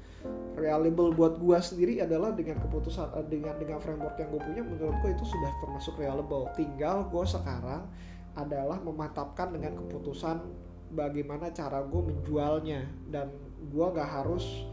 Reliable 0.58 1.14
buat 1.14 1.38
gua 1.38 1.62
sendiri 1.62 2.02
adalah 2.02 2.34
dengan 2.34 2.58
keputusan 2.58 3.22
eh, 3.22 3.26
dengan 3.30 3.54
dengan 3.54 3.78
framework 3.78 4.18
yang 4.18 4.34
gue 4.34 4.42
punya 4.42 4.62
menurut 4.66 4.98
gua 4.98 5.10
itu 5.14 5.22
sudah 5.22 5.52
termasuk 5.62 5.94
reliable. 5.94 6.50
Tinggal 6.58 7.06
gue 7.06 7.22
sekarang 7.22 7.86
adalah 8.34 8.82
memantapkan 8.82 9.54
dengan 9.54 9.78
keputusan 9.86 10.42
bagaimana 10.90 11.54
cara 11.54 11.86
gue 11.86 12.02
menjualnya. 12.02 12.82
Dan 13.06 13.30
gue 13.70 13.86
gak 13.94 14.10
harus 14.10 14.66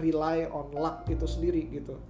rely 0.00 0.48
on 0.48 0.72
luck 0.72 1.04
itu 1.12 1.28
sendiri 1.28 1.68
gitu 1.68 2.00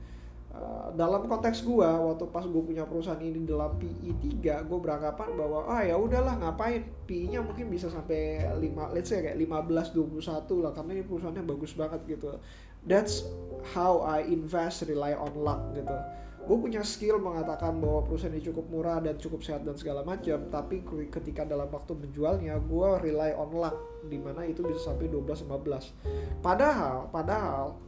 Eh, 0.52 0.88
dalam 1.00 1.24
konteks 1.24 1.64
gue 1.64 1.80
waktu 1.80 2.28
pas 2.28 2.44
gue 2.44 2.60
punya 2.60 2.84
perusahaan 2.84 3.16
ini 3.24 3.48
dalam 3.48 3.72
PI 3.80 4.36
3 4.44 4.68
gue 4.68 4.78
beranggapan 4.84 5.32
bahwa 5.32 5.64
ah 5.64 5.80
ya 5.80 5.96
udahlah 5.96 6.36
ngapain? 6.44 6.84
PI 7.08 7.32
nya 7.32 7.40
mungkin 7.40 7.72
bisa 7.72 7.88
sampai 7.88 8.44
5 8.60 8.92
let's 8.92 9.08
say 9.08 9.24
kayak 9.24 9.40
15 9.40 9.96
21 9.96 10.20
lah 10.60 10.76
karena 10.76 10.90
ini 11.00 11.04
perusahaannya 11.08 11.44
bagus 11.48 11.72
banget 11.72 12.04
gitu. 12.04 12.36
That's 12.84 13.24
how 13.72 14.04
I 14.04 14.28
invest 14.28 14.84
rely 14.84 15.16
on 15.16 15.32
luck 15.40 15.72
gitu. 15.72 15.96
Gue 16.44 16.58
punya 16.60 16.84
skill 16.84 17.16
mengatakan 17.16 17.80
bahwa 17.80 18.04
perusahaan 18.04 18.36
ini 18.36 18.44
cukup 18.44 18.68
murah 18.68 19.00
dan 19.00 19.16
cukup 19.16 19.40
sehat 19.40 19.64
dan 19.64 19.78
segala 19.80 20.04
macam 20.04 20.52
tapi 20.52 20.84
ketika 21.08 21.48
dalam 21.48 21.72
waktu 21.72 21.96
menjualnya 21.96 22.60
gue 22.60 22.88
rely 23.00 23.32
on 23.40 23.56
luck 23.56 24.04
di 24.04 24.20
mana 24.20 24.44
itu 24.44 24.60
bisa 24.60 24.92
sampai 24.92 25.08
12 25.08 25.48
15 25.48 26.44
padahal 26.44 27.08
padahal 27.08 27.78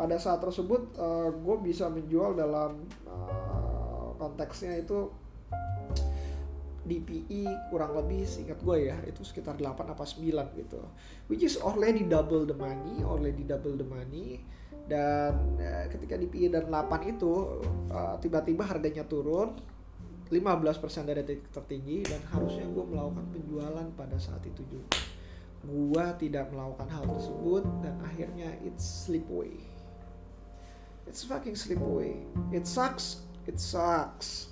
pada 0.00 0.16
saat 0.16 0.40
tersebut 0.40 0.96
uh, 0.96 1.28
eh, 1.28 1.30
gue 1.36 1.56
bisa 1.60 1.92
menjual 1.92 2.32
dalam 2.32 2.88
uh, 3.04 4.16
konteksnya 4.16 4.80
itu 4.80 5.12
DPI 6.88 7.68
kurang 7.68 7.92
lebih 7.92 8.24
singkat 8.24 8.56
gue 8.64 8.88
ya 8.88 8.96
itu 9.04 9.20
sekitar 9.20 9.60
8 9.60 9.92
apa 9.92 10.00
9 10.00 10.24
gitu. 10.56 10.80
Which 11.28 11.44
is 11.44 11.60
already 11.60 12.08
double 12.08 12.48
the 12.48 12.56
money 12.56 13.04
already 13.04 13.44
double 13.44 13.76
the 13.76 13.84
money. 13.84 14.40
Dan 14.88 15.60
uh, 15.60 15.84
ketika 15.92 16.16
DPI 16.16 16.48
dan 16.48 16.72
8 16.72 17.04
itu 17.04 17.60
tiba 18.24 18.40
tiba-tiba 18.40 18.64
harganya 18.64 19.04
turun 19.04 19.52
15% 20.32 20.40
dari 21.04 21.20
titik 21.28 21.52
tertinggi 21.52 22.08
dan 22.08 22.24
harusnya 22.32 22.64
gue 22.72 22.84
melakukan 22.88 23.26
penjualan 23.36 23.86
pada 24.00 24.16
saat 24.16 24.40
itu 24.48 24.64
juga. 24.64 24.96
Gue 25.60 26.06
tidak 26.16 26.48
melakukan 26.56 26.88
hal 26.88 27.04
tersebut 27.04 27.68
dan 27.84 28.00
akhirnya 28.00 28.48
it's 28.64 29.04
slip 29.04 29.28
away 29.28 29.60
it's 31.10 31.26
fucking 31.26 31.58
slip 31.58 31.82
away 31.82 32.22
it 32.54 32.66
sucks. 32.66 33.22
It 33.46 33.58
sucks. 33.58 34.50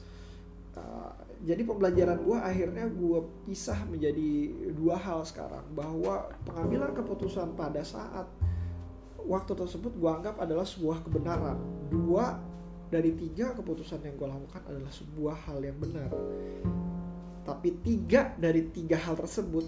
Uh, 0.79 1.11
jadi 1.47 1.63
pembelajaran 1.63 2.19
gue 2.23 2.39
akhirnya 2.39 2.87
gue 2.91 3.19
pisah 3.47 3.79
menjadi 3.87 4.55
dua 4.75 4.99
hal 4.99 5.27
sekarang. 5.27 5.67
Bahwa 5.75 6.31
pengambilan 6.47 6.95
keputusan 6.95 7.55
pada 7.59 7.83
saat 7.83 8.27
waktu 9.23 9.53
tersebut 9.55 9.93
gue 9.99 10.11
anggap 10.11 10.39
adalah 10.39 10.67
sebuah 10.67 11.03
kebenaran. 11.07 11.59
Dua 11.91 12.39
dari 12.89 13.13
tiga 13.15 13.53
keputusan 13.53 14.01
yang 14.03 14.17
gue 14.17 14.29
lakukan 14.31 14.63
adalah 14.67 14.91
sebuah 14.91 15.37
hal 15.51 15.59
yang 15.63 15.79
benar. 15.79 16.11
Tapi 17.45 17.69
tiga 17.83 18.35
dari 18.39 18.67
tiga 18.71 18.97
hal 18.99 19.19
tersebut 19.19 19.67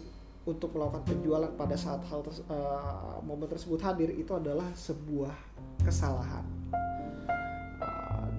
untuk 0.48 0.72
melakukan 0.72 1.04
penjualan 1.04 1.52
pada 1.52 1.76
saat 1.76 2.00
hal 2.08 2.24
terse 2.24 2.40
uh, 2.48 3.20
momen 3.20 3.44
tersebut 3.44 3.76
hadir 3.84 4.08
itu 4.16 4.32
adalah 4.32 4.72
sebuah 4.72 5.36
kesalahan 5.84 6.59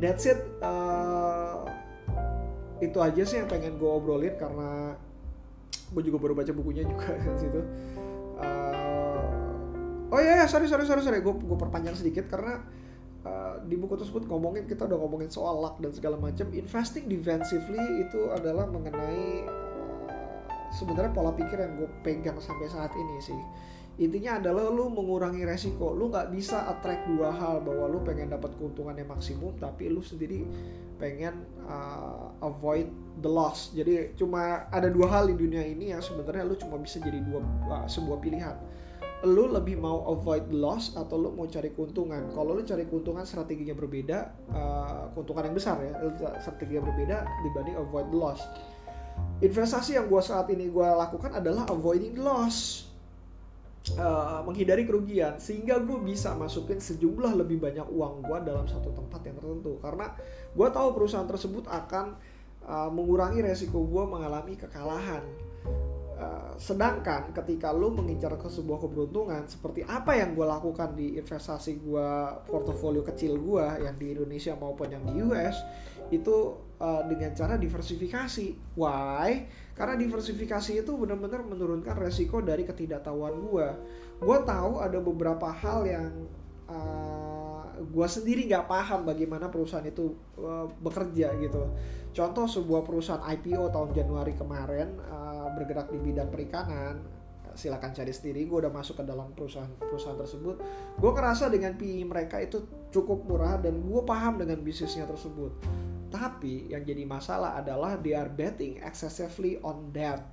that's 0.02 0.26
it. 0.26 0.42
Uh, 0.60 1.64
itu 2.82 2.98
aja 2.98 3.22
sih 3.22 3.38
yang 3.38 3.48
pengen 3.48 3.78
gue 3.78 3.86
obrolin 3.86 4.34
karena 4.36 4.98
gue 5.94 6.02
juga 6.02 6.18
baru 6.18 6.34
baca 6.34 6.52
bukunya 6.52 6.84
juga 6.84 7.14
situ. 7.42 7.62
Uh, 8.42 10.10
oh 10.10 10.20
iya, 10.20 10.44
yeah, 10.44 10.48
sorry 10.50 10.66
sorry 10.66 10.90
sorry 10.90 11.06
sorry. 11.06 11.22
Gue 11.22 11.38
gue 11.38 11.58
perpanjang 11.62 11.94
sedikit 11.94 12.26
karena 12.28 12.66
uh, 13.22 13.62
di 13.62 13.78
buku 13.78 14.02
tersebut 14.02 14.26
ngomongin 14.26 14.66
kita 14.66 14.90
udah 14.90 14.98
ngomongin 14.98 15.30
soal 15.30 15.62
luck 15.62 15.78
dan 15.78 15.94
segala 15.94 16.18
macam. 16.18 16.50
Investing 16.50 17.06
defensively 17.06 18.02
itu 18.02 18.34
adalah 18.34 18.66
mengenai 18.66 19.46
uh, 19.46 20.10
sebenarnya 20.74 21.14
pola 21.14 21.32
pikir 21.38 21.62
yang 21.62 21.78
gue 21.78 21.90
pegang 22.02 22.42
sampai 22.42 22.66
saat 22.66 22.90
ini 22.98 23.18
sih 23.22 23.42
intinya 24.02 24.42
adalah 24.42 24.74
lu 24.74 24.90
mengurangi 24.90 25.46
resiko. 25.46 25.94
Lu 25.94 26.10
nggak 26.10 26.34
bisa 26.34 26.66
attract 26.66 27.06
dua 27.06 27.30
hal 27.30 27.62
bahwa 27.62 27.86
lu 27.86 28.02
pengen 28.02 28.34
dapat 28.34 28.50
keuntungan 28.58 28.98
yang 28.98 29.14
maksimum 29.14 29.54
tapi 29.62 29.94
lu 29.94 30.02
sendiri 30.02 30.42
pengen 30.98 31.46
uh, 31.70 32.34
avoid 32.42 32.90
the 33.22 33.30
loss. 33.30 33.70
Jadi 33.78 34.18
cuma 34.18 34.66
ada 34.74 34.90
dua 34.90 35.06
hal 35.06 35.30
di 35.30 35.38
dunia 35.38 35.62
ini 35.62 35.94
yang 35.94 36.02
sebenarnya 36.02 36.50
lu 36.50 36.58
cuma 36.58 36.82
bisa 36.82 36.98
jadi 36.98 37.22
dua 37.22 37.46
uh, 37.70 37.86
sebuah 37.86 38.18
pilihan. 38.18 38.58
Lu 39.22 39.46
lebih 39.46 39.78
mau 39.78 40.10
avoid 40.10 40.50
the 40.50 40.58
loss 40.58 40.98
atau 40.98 41.22
lu 41.22 41.30
mau 41.38 41.46
cari 41.46 41.70
keuntungan? 41.70 42.34
Kalau 42.34 42.58
lu 42.58 42.66
cari 42.66 42.90
keuntungan 42.90 43.22
strateginya 43.22 43.78
berbeda 43.78 44.18
uh, 44.50 45.04
keuntungan 45.14 45.46
yang 45.46 45.56
besar 45.56 45.78
ya 45.78 45.94
strateginya 46.42 46.90
berbeda 46.90 47.22
dibanding 47.46 47.78
avoid 47.78 48.10
the 48.10 48.18
loss. 48.18 48.42
Investasi 49.46 49.98
yang 49.98 50.10
gue 50.10 50.22
saat 50.26 50.50
ini 50.50 50.74
gue 50.74 50.88
lakukan 50.90 51.38
adalah 51.38 51.70
avoiding 51.70 52.18
loss 52.18 52.90
uh, 53.98 54.46
menghindari 54.46 54.86
kerugian 54.86 55.42
sehingga 55.42 55.82
gue 55.82 55.98
bisa 56.06 56.38
masukin 56.38 56.78
sejumlah 56.78 57.34
lebih 57.34 57.58
banyak 57.58 57.88
uang 57.90 58.22
gue 58.22 58.38
dalam 58.46 58.70
satu 58.70 58.94
tempat 58.94 59.22
yang 59.26 59.36
tertentu 59.42 59.82
karena 59.82 60.14
gue 60.54 60.68
tahu 60.70 60.88
perusahaan 60.94 61.26
tersebut 61.26 61.66
akan 61.66 62.16
uh, 62.66 62.90
mengurangi 62.94 63.42
resiko 63.42 63.82
gue 63.82 64.04
mengalami 64.06 64.54
kekalahan 64.58 65.26
Uh, 66.22 66.54
sedangkan 66.54 67.34
ketika 67.34 67.74
lo 67.74 67.90
mengincar 67.90 68.38
ke 68.38 68.46
sebuah 68.46 68.78
keberuntungan 68.78 69.50
seperti 69.50 69.82
apa 69.82 70.22
yang 70.22 70.38
gue 70.38 70.46
lakukan 70.46 70.94
di 70.94 71.18
investasi 71.18 71.82
gue 71.82 72.10
portofolio 72.46 73.02
kecil 73.02 73.42
gue 73.42 73.66
yang 73.82 73.98
di 73.98 74.14
Indonesia 74.14 74.54
maupun 74.54 74.94
yang 74.94 75.02
di 75.02 75.18
US 75.26 75.66
itu 76.14 76.62
uh, 76.78 77.02
dengan 77.10 77.34
cara 77.34 77.58
diversifikasi. 77.58 78.78
Why? 78.78 79.50
Karena 79.82 79.98
diversifikasi 79.98 80.86
itu 80.86 80.94
benar-benar 80.94 81.42
menurunkan 81.42 81.98
resiko 81.98 82.38
dari 82.38 82.62
ketidaktahuan 82.62 83.34
gue. 83.34 83.68
Gue 84.22 84.38
tahu 84.46 84.78
ada 84.78 85.02
beberapa 85.02 85.50
hal 85.50 85.90
yang 85.90 86.30
uh, 86.70 87.66
eh, 87.66 87.82
gue 87.82 88.06
sendiri 88.06 88.46
nggak 88.46 88.70
paham 88.70 89.10
bagaimana 89.10 89.50
perusahaan 89.50 89.82
itu 89.82 90.14
uh, 90.38 90.70
bekerja 90.86 91.34
gitu. 91.42 91.66
Contoh 92.14 92.46
sebuah 92.46 92.86
perusahaan 92.86 93.26
IPO 93.26 93.74
tahun 93.74 93.90
Januari 93.98 94.38
kemarin 94.38 95.02
uh, 95.02 95.50
bergerak 95.58 95.90
di 95.90 95.98
bidang 95.98 96.30
perikanan. 96.30 97.02
Silakan 97.58 97.98
cari 97.98 98.14
sendiri. 98.14 98.46
Gue 98.46 98.62
udah 98.62 98.70
masuk 98.70 99.02
ke 99.02 99.04
dalam 99.10 99.34
perusahaan-perusahaan 99.34 100.20
tersebut. 100.22 100.62
Gue 101.02 101.10
ngerasa 101.10 101.50
dengan 101.50 101.74
PI 101.74 102.06
mereka 102.06 102.38
itu 102.38 102.70
cukup 102.94 103.26
murah 103.26 103.58
dan 103.58 103.82
gue 103.82 104.02
paham 104.06 104.38
dengan 104.38 104.62
bisnisnya 104.62 105.10
tersebut 105.10 105.58
tapi 106.12 106.68
yang 106.68 106.84
jadi 106.84 107.08
masalah 107.08 107.56
adalah 107.56 107.96
they 107.96 108.12
are 108.12 108.28
betting 108.28 108.84
excessively 108.84 109.56
on 109.64 109.96
debt. 109.96 110.28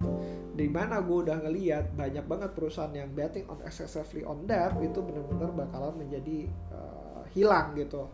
Di 0.59 0.67
mana 0.67 0.99
gue 0.99 1.23
udah 1.23 1.39
ngeliat 1.39 1.95
banyak 1.95 2.27
banget 2.27 2.51
perusahaan 2.53 2.91
yang 2.91 3.15
betting 3.15 3.47
on 3.47 3.63
excessively 3.63 4.27
on 4.27 4.43
debt 4.45 4.75
itu 4.83 4.99
benar-benar 4.99 5.55
bakalan 5.55 5.95
menjadi 6.03 6.51
uh, 6.75 7.23
hilang 7.31 7.79
gitu. 7.79 8.11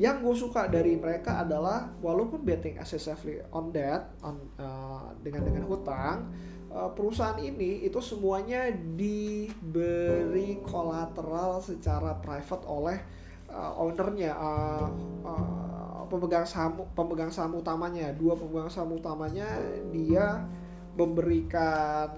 Yang 0.00 0.16
gue 0.24 0.34
suka 0.48 0.66
dari 0.66 0.96
mereka 0.96 1.44
adalah 1.44 1.92
walaupun 2.00 2.42
betting 2.42 2.80
excessively 2.80 3.38
on 3.52 3.70
debt 3.70 4.08
on 4.24 4.40
uh, 4.58 5.12
dengan 5.20 5.44
dengan 5.44 5.68
hutang 5.68 6.32
uh, 6.74 6.90
perusahaan 6.90 7.38
ini 7.38 7.86
itu 7.86 8.02
semuanya 8.02 8.72
diberi 8.74 10.58
kolateral 10.66 11.62
secara 11.62 12.18
private 12.18 12.64
oleh 12.66 12.98
uh, 13.54 13.72
ownernya 13.78 14.34
uh, 14.34 14.88
uh, 15.22 15.73
pemegang 16.14 16.46
saham 16.46 16.86
pemegang 16.94 17.34
saham 17.34 17.58
utamanya. 17.58 18.14
Dua 18.14 18.38
pemegang 18.38 18.70
saham 18.70 18.94
utamanya 18.94 19.58
dia 19.90 20.46
memberikan 20.94 22.14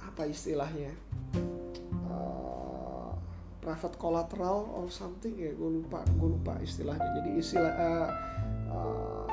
apa 0.00 0.24
istilahnya 0.24 0.96
uh, 2.08 3.12
private 3.60 4.00
collateral 4.00 4.64
or 4.72 4.88
something 4.88 5.36
ya 5.36 5.52
gue 5.52 5.70
lupa 5.84 6.00
gue 6.08 6.28
lupa 6.32 6.56
istilahnya. 6.64 7.20
Jadi 7.20 7.30
istilah 7.36 7.74
uh, 7.76 8.10
uh, 8.72 9.26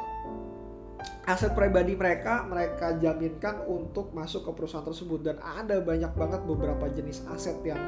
aset 1.32 1.56
pribadi 1.56 1.96
mereka 1.96 2.44
mereka 2.44 3.00
jaminkan 3.00 3.64
untuk 3.64 4.12
masuk 4.12 4.44
ke 4.44 4.52
perusahaan 4.52 4.84
tersebut. 4.84 5.24
Dan 5.24 5.40
ada 5.40 5.80
banyak 5.80 6.12
banget 6.20 6.44
beberapa 6.44 6.92
jenis 6.92 7.24
aset 7.32 7.56
yang 7.64 7.80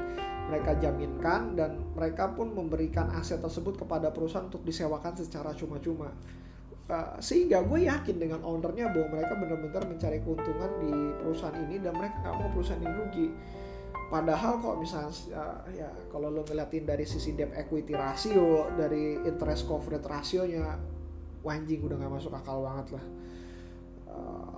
mereka 0.48 0.80
jaminkan 0.80 1.60
dan 1.60 1.84
mereka 1.94 2.32
pun 2.32 2.56
memberikan 2.56 3.12
aset 3.14 3.44
tersebut 3.44 3.76
kepada 3.76 4.10
perusahaan 4.16 4.48
untuk 4.48 4.64
disewakan 4.64 5.14
secara 5.14 5.52
cuma-cuma. 5.54 6.12
Uh, 6.88 7.20
sehingga 7.20 7.68
gue 7.68 7.84
yakin 7.84 8.16
dengan 8.16 8.40
ownernya 8.48 8.88
bahwa 8.96 9.20
mereka 9.20 9.36
benar-benar 9.36 9.84
mencari 9.92 10.24
keuntungan 10.24 10.72
di 10.80 10.92
perusahaan 11.20 11.60
ini 11.68 11.84
dan 11.84 11.92
mereka 12.00 12.16
nggak 12.24 12.36
mau 12.40 12.50
perusahaan 12.56 12.80
ini 12.80 12.94
rugi. 12.96 13.28
Padahal 14.08 14.64
kok 14.64 14.80
misalnya 14.80 15.12
uh, 15.36 15.60
ya 15.76 15.92
kalau 16.08 16.32
lo 16.32 16.48
ngeliatin 16.48 16.88
dari 16.88 17.04
sisi 17.04 17.36
debt 17.36 17.52
equity 17.60 17.92
ratio 17.92 18.72
dari 18.80 19.20
interest 19.28 19.68
coverage 19.68 20.08
rasionya 20.08 20.80
wanjing 21.44 21.84
udah 21.84 22.00
nggak 22.00 22.14
masuk 22.16 22.32
akal 22.32 22.64
banget 22.64 22.96
lah. 22.96 23.06
Uh, 24.08 24.57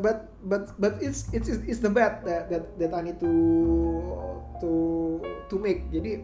but 0.00 0.30
but 0.46 0.70
but 0.78 0.98
it's 1.02 1.30
it's 1.34 1.50
it's 1.50 1.80
the 1.82 1.90
bet 1.90 2.22
that 2.22 2.50
that 2.50 2.64
that 2.78 2.92
I 2.94 3.00
need 3.02 3.18
to 3.20 3.32
to 4.62 4.70
to 5.50 5.56
make. 5.58 5.90
Jadi 5.90 6.22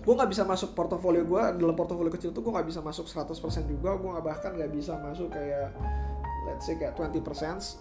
gue 0.00 0.14
nggak 0.16 0.30
bisa 0.32 0.48
masuk 0.48 0.72
portofolio 0.72 1.22
gue 1.26 1.42
dalam 1.60 1.76
portofolio 1.76 2.08
kecil 2.08 2.32
tuh 2.32 2.40
gue 2.40 2.52
nggak 2.52 2.68
bisa 2.68 2.80
masuk 2.80 3.06
100% 3.06 3.30
juga. 3.68 3.90
Gue 3.96 4.10
nggak 4.10 4.26
bahkan 4.26 4.50
nggak 4.56 4.72
bisa 4.72 4.96
masuk 4.98 5.30
kayak 5.30 5.70
let's 6.48 6.64
say 6.64 6.74
kayak 6.76 6.96
20% 6.96 7.20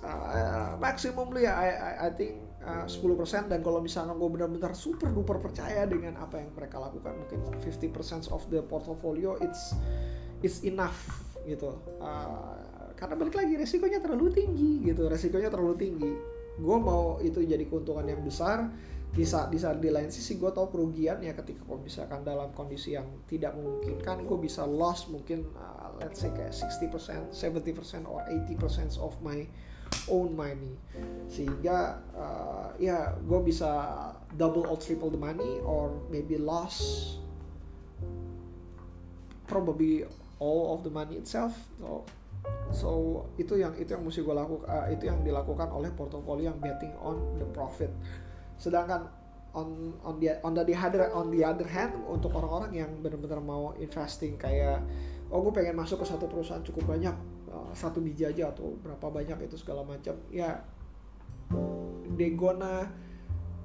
uh, 0.04 0.76
maksimum 0.84 1.32
ya 1.40 1.56
I, 1.56 1.70
I, 1.72 1.92
I 2.06 2.10
think 2.12 2.44
uh, 2.60 2.86
10% 2.86 3.48
dan 3.48 3.64
kalau 3.64 3.80
misalnya 3.80 4.14
gue 4.14 4.30
benar-benar 4.30 4.76
super 4.76 5.10
duper 5.10 5.40
percaya 5.40 5.88
dengan 5.88 6.20
apa 6.20 6.44
yang 6.44 6.52
mereka 6.52 6.78
lakukan 6.78 7.16
mungkin 7.16 7.40
50% 7.64 8.30
of 8.36 8.44
the 8.52 8.60
portfolio 8.62 9.40
it's 9.40 9.74
it's 10.44 10.64
enough 10.68 11.24
gitu. 11.48 11.80
Uh, 11.98 12.69
karena 13.00 13.16
balik 13.16 13.40
lagi 13.40 13.56
resikonya 13.56 14.04
terlalu 14.04 14.28
tinggi 14.36 14.84
gitu 14.84 15.08
resikonya 15.08 15.48
terlalu 15.48 15.76
tinggi. 15.80 16.12
Gue 16.60 16.78
mau 16.84 17.16
itu 17.24 17.40
jadi 17.40 17.64
keuntungan 17.64 18.04
yang 18.04 18.20
besar 18.20 18.68
di 19.10 19.24
saat 19.24 19.50
di 19.50 19.58
saat 19.58 19.80
di 19.80 19.88
lain 19.88 20.12
sisi 20.12 20.36
gue 20.36 20.52
tau 20.52 20.68
kerugian 20.68 21.24
ya 21.24 21.32
ketika 21.32 21.64
gue 21.64 21.80
misalkan 21.80 22.22
dalam 22.28 22.52
kondisi 22.52 22.94
yang 22.94 23.08
tidak 23.26 23.56
memungkinkan 23.56 24.28
gue 24.28 24.38
bisa 24.38 24.68
loss 24.68 25.08
mungkin 25.08 25.48
uh, 25.56 25.96
let's 26.04 26.20
say 26.20 26.30
kayak 26.30 26.52
60% 26.52 27.32
70% 27.32 28.04
or 28.06 28.22
80% 28.28 29.00
of 29.00 29.16
my 29.24 29.48
own 30.12 30.36
money. 30.36 30.76
Sehingga 31.32 32.04
uh, 32.12 32.76
ya 32.76 33.16
gue 33.16 33.40
bisa 33.48 33.72
double 34.36 34.68
or 34.68 34.76
triple 34.76 35.08
the 35.08 35.18
money 35.18 35.64
or 35.64 35.96
maybe 36.12 36.36
loss 36.36 37.16
probably 39.48 40.04
all 40.38 40.76
of 40.76 40.84
the 40.84 40.92
money 40.92 41.16
itself 41.18 41.56
so 42.70 43.24
itu 43.42 43.58
yang 43.58 43.74
itu 43.76 43.92
yang 43.98 44.06
mesti 44.06 44.22
gue 44.22 44.36
lakukan 44.36 44.68
uh, 44.70 44.86
itu 44.94 45.10
yang 45.10 45.26
dilakukan 45.26 45.70
oleh 45.74 45.90
portofolio 45.94 46.54
yang 46.54 46.60
betting 46.62 46.94
on 47.02 47.18
the 47.42 47.48
profit. 47.50 47.90
Sedangkan 48.60 49.10
on 49.54 49.98
on 50.06 50.22
the 50.22 50.38
on 50.46 50.54
the 50.54 50.76
other 50.78 51.10
on 51.10 51.34
the 51.34 51.42
other 51.42 51.66
hand 51.66 51.98
untuk 52.06 52.30
orang-orang 52.38 52.86
yang 52.86 52.92
benar-benar 53.02 53.42
mau 53.42 53.74
investing 53.82 54.38
kayak 54.38 54.86
oh 55.34 55.42
gue 55.42 55.54
pengen 55.54 55.74
masuk 55.78 56.02
ke 56.02 56.06
satu 56.06 56.30
perusahaan 56.30 56.62
cukup 56.62 56.94
banyak 56.94 57.16
uh, 57.50 57.74
satu 57.74 57.98
biji 58.02 58.30
aja 58.30 58.54
atau 58.54 58.78
berapa 58.78 59.10
banyak 59.10 59.50
itu 59.50 59.58
segala 59.58 59.82
macam 59.82 60.14
ya 60.30 60.62
they 62.14 62.38
gonna 62.38 62.90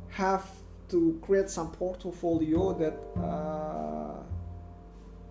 have 0.08 0.44
to 0.88 1.20
create 1.20 1.52
some 1.52 1.68
portfolio 1.72 2.72
that 2.76 2.96
uh, 3.20 4.24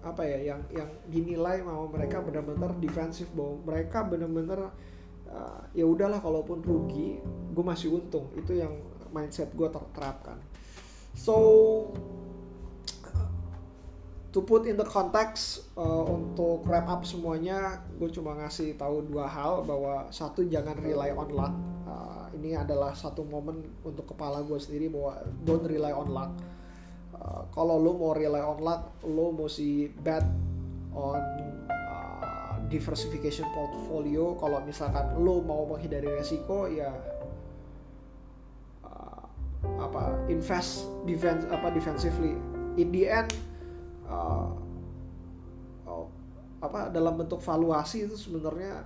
apa 0.04 0.28
ya 0.28 0.54
yang 0.54 0.62
yang 0.70 0.90
dinilai 1.08 1.64
mau 1.64 1.88
mereka 1.88 2.20
benar-benar 2.20 2.76
defensif 2.84 3.32
bahwa 3.32 3.64
mereka 3.64 4.04
benar-benar 4.04 4.70
uh, 5.32 5.62
ya 5.72 5.88
udahlah 5.88 6.20
kalaupun 6.20 6.60
rugi 6.60 7.24
gue 7.56 7.66
masih 7.66 7.96
untung. 7.96 8.28
Itu 8.36 8.54
yang 8.54 8.76
mindset 9.14 9.54
gue 9.54 9.70
terterapkan 9.70 10.42
so 11.14 11.36
to 14.34 14.42
put 14.42 14.66
in 14.66 14.74
the 14.74 14.86
context 14.86 15.70
uh, 15.78 16.04
untuk 16.10 16.66
wrap 16.66 16.90
up 16.90 17.06
semuanya 17.06 17.86
gue 18.02 18.10
cuma 18.10 18.34
ngasih 18.42 18.74
tahu 18.74 19.06
dua 19.06 19.30
hal 19.30 19.62
bahwa 19.62 20.10
satu 20.10 20.42
jangan 20.50 20.74
rely 20.82 21.14
on 21.14 21.30
luck. 21.30 21.54
Uh, 21.86 22.26
ini 22.34 22.58
adalah 22.58 22.98
satu 22.98 23.22
momen 23.22 23.62
untuk 23.86 24.10
kepala 24.10 24.42
gue 24.42 24.58
sendiri 24.58 24.90
bahwa 24.90 25.22
don't 25.46 25.62
rely 25.70 25.94
on 25.94 26.10
luck 26.10 26.34
Uh, 27.14 27.46
kalau 27.54 27.78
lo 27.78 27.94
mau 27.94 28.12
rely 28.18 28.42
on 28.42 28.58
luck 28.58 28.98
lo 29.06 29.30
mesti 29.30 29.86
bet 30.02 30.26
on 30.98 31.22
uh, 31.70 32.58
diversification 32.68 33.46
portfolio. 33.54 34.34
Kalau 34.42 34.60
misalkan 34.66 35.14
lo 35.22 35.46
mau 35.46 35.70
menghindari 35.70 36.10
resiko 36.10 36.66
ya 36.66 36.90
uh, 38.82 39.24
apa 39.78 40.26
invest 40.30 40.90
defense 41.06 41.46
apa 41.54 41.70
defensively. 41.70 42.34
In 42.82 42.90
the 42.90 43.06
end 43.06 43.30
uh, 44.10 44.50
oh, 45.86 46.10
apa 46.66 46.90
dalam 46.90 47.14
bentuk 47.22 47.38
valuasi 47.46 48.10
itu 48.10 48.18
sebenarnya 48.18 48.82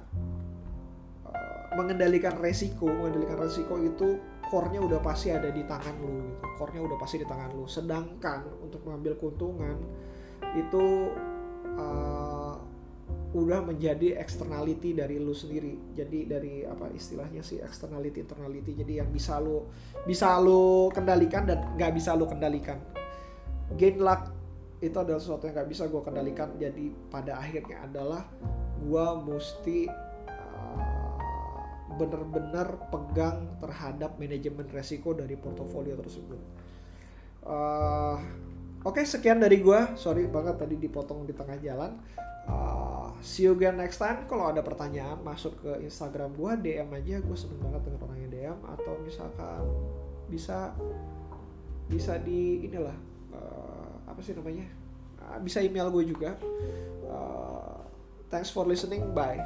mengendalikan 1.78 2.36
resiko. 2.42 2.90
Mengendalikan 2.90 3.38
resiko 3.38 3.78
itu 3.78 4.18
core-nya 4.48 4.80
udah 4.84 5.00
pasti 5.04 5.32
ada 5.32 5.52
di 5.52 5.64
tangan 5.68 5.96
lu 6.00 6.24
gitu. 6.28 6.46
Core-nya 6.58 6.82
udah 6.84 6.98
pasti 6.98 7.16
di 7.22 7.28
tangan 7.28 7.50
lu. 7.54 7.66
Sedangkan 7.68 8.40
untuk 8.64 8.82
mengambil 8.88 9.20
keuntungan 9.20 9.78
itu 10.56 11.12
uh, 11.76 12.56
udah 13.36 13.60
menjadi 13.60 14.18
externality 14.18 14.96
dari 14.96 15.20
lu 15.20 15.36
sendiri. 15.36 15.76
Jadi 15.94 16.26
dari 16.26 16.64
apa 16.64 16.88
istilahnya 16.90 17.44
sih 17.44 17.60
externality 17.60 18.24
internality. 18.24 18.72
Jadi 18.74 19.04
yang 19.04 19.12
bisa 19.12 19.38
lu 19.44 19.68
bisa 20.08 20.40
lu 20.40 20.88
kendalikan 20.96 21.44
dan 21.44 21.76
nggak 21.76 21.92
bisa 21.92 22.16
lu 22.16 22.24
kendalikan. 22.24 22.80
Gain 23.76 24.00
luck 24.00 24.32
itu 24.80 24.96
adalah 24.96 25.20
sesuatu 25.20 25.50
yang 25.50 25.60
nggak 25.60 25.70
bisa 25.70 25.84
gue 25.92 26.02
kendalikan. 26.02 26.50
Jadi 26.56 26.94
pada 27.12 27.36
akhirnya 27.42 27.84
adalah 27.84 28.24
gue 28.80 29.08
mesti 29.28 30.07
benar-benar 31.96 32.92
pegang 32.92 33.56
terhadap 33.64 34.20
manajemen 34.20 34.68
resiko 34.68 35.16
dari 35.16 35.40
portofolio 35.40 35.96
tersebut. 35.96 36.40
Uh, 37.48 38.20
Oke, 38.88 39.04
okay, 39.04 39.06
sekian 39.10 39.42
dari 39.42 39.60
gue. 39.60 39.80
Sorry 40.00 40.32
banget 40.32 40.64
tadi 40.64 40.80
dipotong 40.80 41.28
di 41.28 41.36
tengah 41.36 41.60
jalan. 41.60 42.00
Uh, 42.48 43.12
see 43.20 43.44
you 43.44 43.52
again 43.52 43.76
next 43.76 44.00
time. 44.00 44.24
Kalau 44.32 44.48
ada 44.48 44.64
pertanyaan, 44.64 45.20
masuk 45.26 45.60
ke 45.60 45.84
Instagram 45.84 46.32
gue, 46.32 46.52
DM 46.64 46.90
aja. 46.96 47.20
Gue 47.20 47.36
seneng 47.36 47.60
banget 47.68 47.84
dengan 47.84 48.00
orang 48.08 48.18
yang 48.24 48.32
DM. 48.32 48.58
Atau 48.64 48.94
misalkan 49.04 49.66
bisa 50.32 50.72
bisa 51.92 52.16
di 52.22 52.64
inilah 52.64 52.96
uh, 53.36 53.92
apa 54.08 54.24
sih 54.24 54.32
namanya? 54.32 54.64
Uh, 55.20 55.36
bisa 55.44 55.60
email 55.60 55.92
gue 55.92 56.08
juga. 56.08 56.40
Uh, 57.04 57.84
thanks 58.32 58.48
for 58.54 58.64
listening. 58.64 59.04
Bye. 59.12 59.44